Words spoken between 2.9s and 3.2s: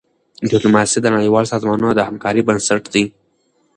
دی.